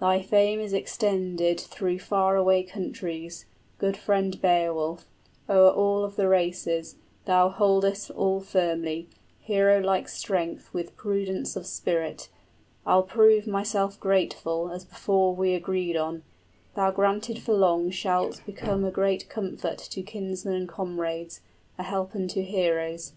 Thy 0.00 0.22
fame 0.22 0.58
is 0.58 0.72
extended 0.72 1.60
through 1.60 2.00
far 2.00 2.34
away 2.34 2.64
countries, 2.64 3.44
Good 3.78 3.96
friend 3.96 4.42
Beowulf, 4.42 5.06
o'er 5.48 5.70
all 5.70 6.02
of 6.02 6.16
the 6.16 6.26
races, 6.26 6.94
55 7.20 7.24
Thou 7.26 7.48
holdest 7.50 8.10
all 8.10 8.40
firmly, 8.40 9.08
hero 9.38 9.78
like 9.78 10.08
strength 10.08 10.68
with 10.74 10.96
Prudence 10.96 11.54
of 11.54 11.64
spirit. 11.64 12.28
I'll 12.84 13.04
prove 13.04 13.46
myself 13.46 14.00
grateful 14.00 14.68
As 14.72 14.84
before 14.84 15.32
we 15.32 15.54
agreed 15.54 15.94
on; 15.96 16.24
thou 16.74 16.90
granted 16.90 17.38
for 17.38 17.54
long 17.54 17.90
shalt 17.92 18.42
Become 18.46 18.84
a 18.84 18.90
great 18.90 19.28
comfort 19.28 19.78
to 19.78 20.02
kinsmen 20.02 20.54
and 20.56 20.68
comrades, 20.68 21.40
{Heremod's 21.78 21.78
career 21.78 21.78
is 21.78 21.78
again 21.78 21.78
contrasted 21.78 21.78
with 21.78 21.78
Beowulf's.} 21.78 21.78
A 21.78 21.82
help 21.84 22.16
unto 22.16 22.42
heroes. 22.42 23.12